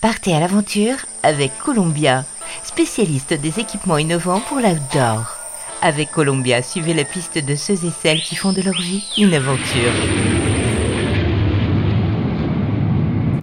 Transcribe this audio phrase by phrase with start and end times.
[0.00, 0.94] Partez à l'aventure
[1.24, 2.24] avec Columbia,
[2.62, 5.36] spécialiste des équipements innovants pour l'outdoor.
[5.82, 9.34] Avec Columbia, suivez la piste de ceux et celles qui font de leur vie une
[9.34, 10.37] aventure.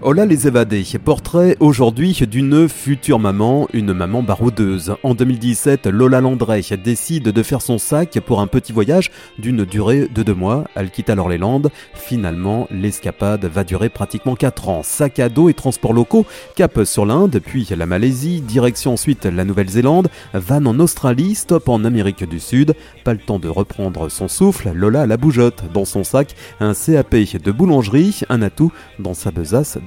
[0.08, 4.98] Hola les évadés, portrait aujourd'hui d'une future maman, une maman baroudeuse.
[5.02, 10.08] En 2017, Lola Landré décide de faire son sac pour un petit voyage d'une durée
[10.14, 10.66] de deux mois.
[10.76, 11.72] Elle quitte alors les Landes.
[11.96, 14.84] Finalement, l'escapade va durer pratiquement quatre ans.
[14.84, 19.44] Sac à dos et transports locaux, cap sur l'Inde, puis la Malaisie, direction ensuite la
[19.44, 22.76] Nouvelle-Zélande, van en Australie, stop en Amérique du Sud.
[23.04, 25.64] Pas le temps de reprendre son souffle, Lola la bougeotte.
[25.74, 29.80] Dans son sac, un CAP de boulangerie, un atout dans sa besace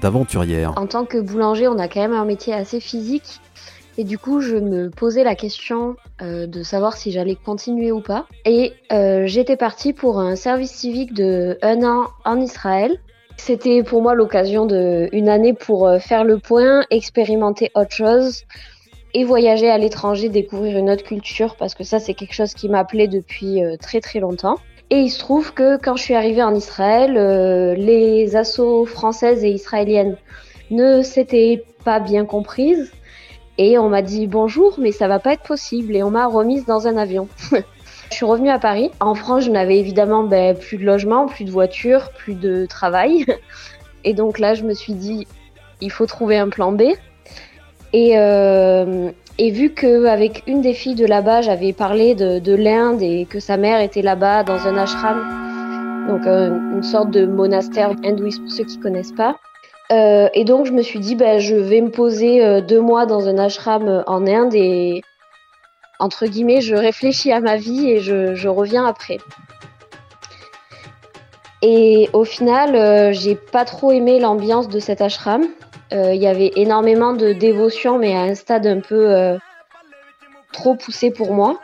[0.76, 3.40] en tant que boulanger, on a quand même un métier assez physique.
[3.98, 8.00] Et du coup, je me posais la question euh, de savoir si j'allais continuer ou
[8.00, 8.26] pas.
[8.44, 13.00] Et euh, j'étais partie pour un service civique de un an en Israël.
[13.36, 18.44] C'était pour moi l'occasion de une année pour euh, faire le point, expérimenter autre chose
[19.14, 22.68] et voyager à l'étranger, découvrir une autre culture parce que ça c'est quelque chose qui
[22.68, 24.58] m'appelait depuis très très longtemps.
[24.90, 29.44] Et il se trouve que quand je suis arrivée en Israël, euh, les assauts françaises
[29.44, 30.16] et israéliennes
[30.70, 32.90] ne s'étaient pas bien comprises.
[33.58, 35.94] Et on m'a dit bonjour, mais ça va pas être possible.
[35.94, 37.28] Et on m'a remise dans un avion.
[37.52, 38.90] je suis revenue à Paris.
[39.00, 43.26] En France, je n'avais évidemment ben, plus de logement, plus de voiture, plus de travail.
[44.04, 45.26] Et donc là, je me suis dit,
[45.82, 46.82] il faut trouver un plan B.
[47.92, 53.24] Et, euh, et vu qu'avec une des filles de là-bas, j'avais parlé de, l'Inde et
[53.24, 58.40] que sa mère était là-bas dans un ashram, donc euh, une sorte de monastère hindouiste
[58.42, 59.36] pour ceux qui connaissent pas.
[59.90, 63.06] Euh, et donc je me suis dit, ben, je vais me poser euh, deux mois
[63.06, 65.02] dans un ashram en Inde et
[66.00, 69.18] entre guillemets, je réfléchis à ma vie et je, je reviens après.
[71.62, 75.46] Et au final, j'ai pas trop aimé l'ambiance de cet ashram.
[75.92, 79.38] Euh, il y avait énormément de dévotion, mais à un stade un peu euh,
[80.52, 81.58] trop poussé pour moi.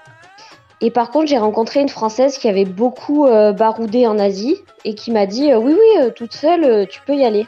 [0.81, 4.95] Et par contre, j'ai rencontré une Française qui avait beaucoup euh, baroudé en Asie et
[4.95, 7.47] qui m'a dit Oui, oui, toute seule, tu peux y aller.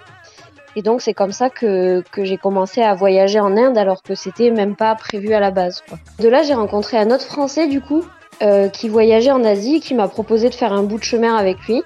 [0.75, 4.15] Et donc, c'est comme ça que, que j'ai commencé à voyager en Inde alors que
[4.15, 5.83] c'était même pas prévu à la base.
[5.89, 5.99] Quoi.
[6.19, 8.05] De là, j'ai rencontré un autre Français, du coup,
[8.75, 11.59] qui voyageait en Asie et qui m'a proposé de faire un bout de chemin avec
[11.67, 11.83] lui.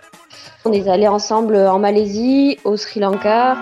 [0.65, 3.57] On est allés ensemble en Malaisie, au Sri Lanka,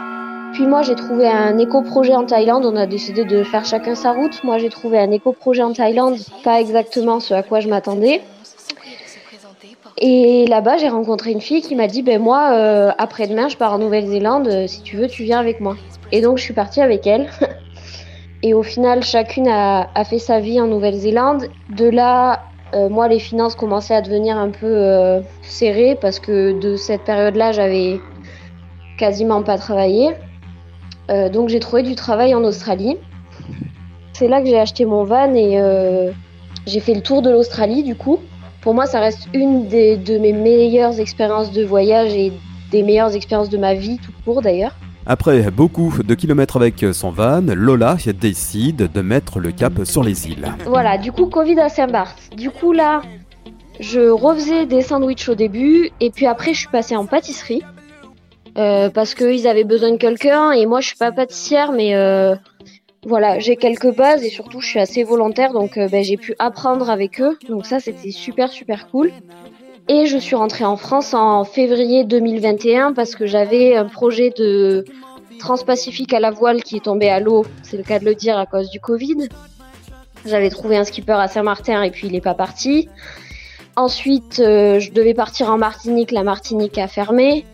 [0.52, 2.64] puis moi, j'ai trouvé un éco-projet en Thaïlande.
[2.64, 4.42] On a décidé de faire chacun sa route.
[4.44, 8.22] Moi, j'ai trouvé un éco-projet en Thaïlande, pas exactement ce à quoi je m'attendais.
[9.98, 13.74] Et là-bas, j'ai rencontré une fille qui m'a dit, ben moi, euh, après-demain, je pars
[13.74, 14.48] en Nouvelle-Zélande.
[14.48, 15.76] Euh, si tu veux, tu viens avec moi.
[16.12, 17.28] Et donc, je suis partie avec elle.
[18.42, 21.48] Et au final, chacune a, fait sa vie en Nouvelle-Zélande.
[21.70, 22.42] De là,
[22.74, 27.52] euh, moi, les finances commençaient à devenir un peu serrées parce que de cette période-là,
[27.52, 28.00] j'avais
[28.98, 30.14] quasiment pas travaillé.
[31.10, 32.98] Euh, donc j'ai trouvé du travail en Australie.
[34.12, 36.10] C'est là que j'ai acheté mon van et euh,
[36.66, 38.18] j'ai fait le tour de l'Australie du coup.
[38.60, 42.32] Pour moi, ça reste une des, de mes meilleures expériences de voyage et
[42.70, 44.74] des meilleures expériences de ma vie tout court d'ailleurs.
[45.06, 50.28] Après beaucoup de kilomètres avec son van, Lola décide de mettre le cap sur les
[50.28, 50.48] îles.
[50.66, 52.36] Voilà, du coup, Covid à Saint-Barth.
[52.36, 53.02] Du coup, là,
[53.80, 57.62] je refaisais des sandwichs au début et puis après, je suis passée en pâtisserie.
[58.58, 62.34] Euh, parce qu'ils avaient besoin de quelqu'un et moi je suis pas pâtissière mais euh,
[63.04, 66.34] voilà j'ai quelques bases et surtout je suis assez volontaire donc euh, ben, j'ai pu
[66.40, 69.12] apprendre avec eux donc ça c'était super super cool
[69.88, 74.84] et je suis rentrée en France en février 2021 parce que j'avais un projet de
[75.38, 78.38] transpacifique à la voile qui est tombé à l'eau c'est le cas de le dire
[78.38, 79.28] à cause du Covid
[80.26, 82.88] j'avais trouvé un skipper à Saint-Martin et puis il est pas parti
[83.76, 87.44] ensuite je devais partir en Martinique la Martinique a fermé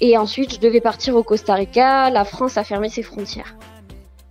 [0.00, 2.10] et ensuite, je devais partir au Costa Rica.
[2.10, 3.54] La France a fermé ses frontières.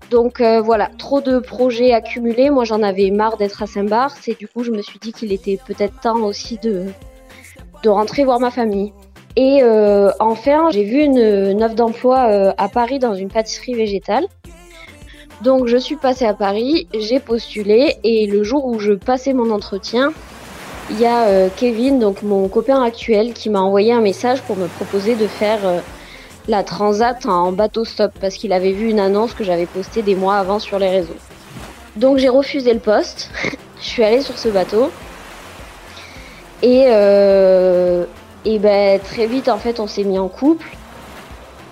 [0.10, 2.50] Donc euh, voilà, trop de projets accumulés.
[2.50, 5.32] Moi, j'en avais marre d'être à Saint-Barth et du coup, je me suis dit qu'il
[5.32, 6.86] était peut-être temps aussi de,
[7.84, 8.94] de rentrer voir ma famille.
[9.36, 14.28] Et euh, enfin, j'ai vu une, offre d'emploi euh, à Paris dans une pâtisserie végétale.
[15.42, 19.52] Donc je suis passée à Paris, j'ai postulé et le jour où je passais mon
[19.52, 20.12] entretien,
[20.90, 24.58] il y a euh, Kevin, donc mon copain actuel, qui m'a envoyé un message pour
[24.58, 25.80] me proposer de faire euh,
[26.50, 30.16] la transat en bateau stop parce qu'il avait vu une annonce que j'avais postée des
[30.16, 31.16] mois avant sur les réseaux.
[31.96, 33.30] Donc j'ai refusé le poste,
[33.80, 34.92] je suis allée sur ce bateau
[36.62, 37.59] et, euh,
[38.46, 40.70] et ben, très vite en fait on s'est mis en couple.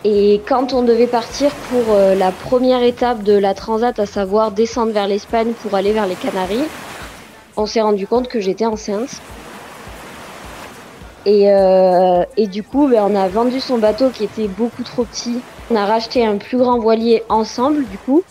[0.03, 4.93] Et quand on devait partir pour la première étape de la transat, à savoir descendre
[4.93, 6.67] vers l'Espagne pour aller vers les Canaries,
[7.57, 9.09] on s'est rendu compte que j'étais enceinte.
[11.25, 15.03] Et, euh, et du coup, ben, on a vendu son bateau qui était beaucoup trop
[15.03, 18.23] petit On a racheté un plus grand voilier ensemble, du coup.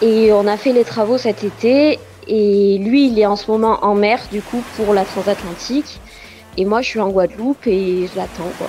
[0.00, 1.98] Et on a fait les travaux cet été.
[2.26, 6.00] Et lui, il est en ce moment en mer, du coup, pour la transatlantique.
[6.56, 8.68] Et moi, je suis en Guadeloupe et je l'attends, quoi.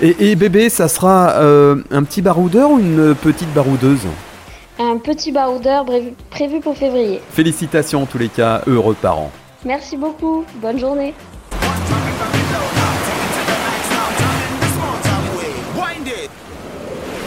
[0.00, 4.06] Et, bébé, ça sera euh, un petit baroudeur ou une petite baroudeuse?
[4.78, 5.84] Un petit baroudeur
[6.30, 7.20] prévu pour février.
[7.30, 9.32] Félicitations en tous les cas, heureux parents.
[9.64, 11.14] Merci beaucoup, bonne journée.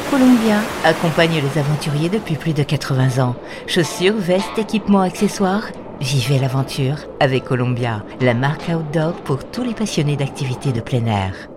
[0.10, 3.36] Columbia accompagne les aventuriers depuis plus de 80 ans.
[3.68, 5.64] Chaussures, vestes, équipements, accessoires.
[6.02, 11.51] Vivez l'aventure avec Columbia, la marque outdoor pour tous les passionnés d'activités de plein air.